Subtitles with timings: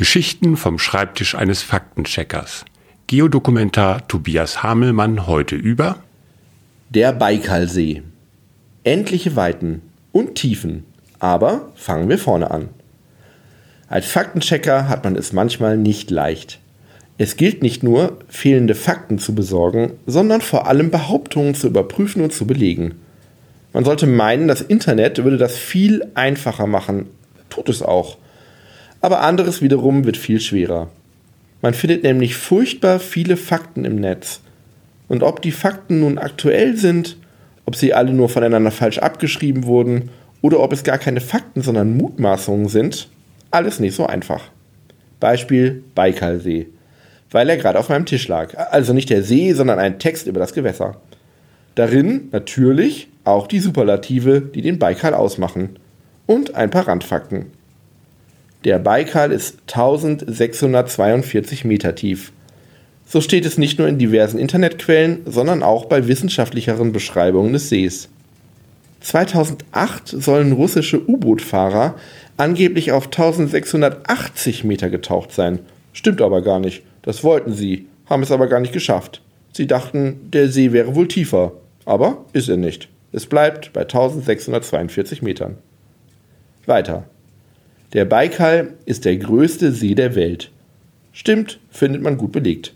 [0.00, 2.64] Geschichten vom Schreibtisch eines Faktencheckers.
[3.06, 5.98] Geodokumentar Tobias Hamelmann heute über
[6.88, 8.02] Der Baikalsee.
[8.82, 10.84] Endliche Weiten und Tiefen.
[11.18, 12.70] Aber fangen wir vorne an.
[13.88, 16.60] Als Faktenchecker hat man es manchmal nicht leicht.
[17.18, 22.32] Es gilt nicht nur, fehlende Fakten zu besorgen, sondern vor allem Behauptungen zu überprüfen und
[22.32, 22.94] zu belegen.
[23.74, 27.04] Man sollte meinen, das Internet würde das viel einfacher machen,
[27.50, 28.16] tut es auch.
[29.00, 30.88] Aber anderes wiederum wird viel schwerer.
[31.62, 34.40] Man findet nämlich furchtbar viele Fakten im Netz.
[35.08, 37.16] Und ob die Fakten nun aktuell sind,
[37.66, 40.10] ob sie alle nur voneinander falsch abgeschrieben wurden
[40.42, 43.08] oder ob es gar keine Fakten, sondern Mutmaßungen sind,
[43.50, 44.50] alles nicht so einfach.
[45.18, 46.68] Beispiel Baikalsee.
[47.30, 48.56] Weil er gerade auf meinem Tisch lag.
[48.72, 50.96] Also nicht der See, sondern ein Text über das Gewässer.
[51.74, 55.78] Darin natürlich auch die Superlative, die den Baikal ausmachen.
[56.26, 57.46] Und ein paar Randfakten.
[58.64, 62.32] Der Baikal ist 1642 Meter tief.
[63.06, 68.08] So steht es nicht nur in diversen Internetquellen, sondern auch bei wissenschaftlicheren Beschreibungen des Sees.
[69.00, 71.94] 2008 sollen russische U-Boot-Fahrer
[72.36, 75.60] angeblich auf 1680 Meter getaucht sein.
[75.94, 76.82] Stimmt aber gar nicht.
[77.02, 79.22] Das wollten sie, haben es aber gar nicht geschafft.
[79.52, 81.52] Sie dachten, der See wäre wohl tiefer.
[81.86, 82.88] Aber ist er nicht.
[83.10, 85.56] Es bleibt bei 1642 Metern.
[86.66, 87.06] Weiter.
[87.92, 90.52] Der Baikal ist der größte See der Welt.
[91.12, 92.72] Stimmt, findet man gut belegt.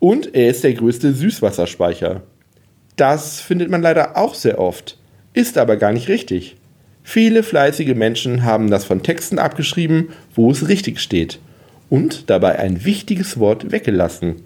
[0.00, 2.22] Und er ist der größte Süßwasserspeicher.
[2.96, 4.98] Das findet man leider auch sehr oft,
[5.34, 6.56] ist aber gar nicht richtig.
[7.04, 11.38] Viele fleißige Menschen haben das von Texten abgeschrieben, wo es richtig steht,
[11.88, 14.42] und dabei ein wichtiges Wort weggelassen.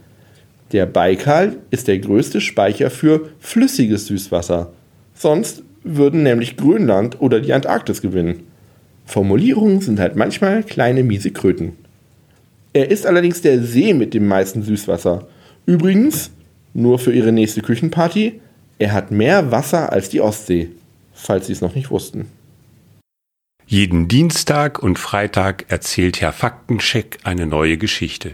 [0.73, 4.71] Der Baikal ist der größte Speicher für flüssiges Süßwasser.
[5.15, 8.43] Sonst würden nämlich Grönland oder die Antarktis gewinnen.
[9.09, 11.73] Formulierungen sind halt manchmal kleine miese Kröten.
[12.75, 15.27] Er ist allerdings der See mit dem meisten Süßwasser.
[15.65, 16.31] Übrigens,
[16.75, 18.39] nur für Ihre nächste Küchenparty,
[18.79, 20.69] er hat mehr Wasser als die Ostsee,
[21.15, 22.27] falls Sie es noch nicht wussten.
[23.67, 28.33] Jeden Dienstag und Freitag erzählt Herr Faktencheck eine neue Geschichte.